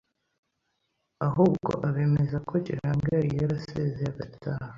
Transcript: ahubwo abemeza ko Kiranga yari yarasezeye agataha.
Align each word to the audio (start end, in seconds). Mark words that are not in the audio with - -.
ahubwo 1.27 1.71
abemeza 1.87 2.37
ko 2.47 2.53
Kiranga 2.65 3.05
yari 3.15 3.29
yarasezeye 3.41 4.05
agataha. 4.13 4.65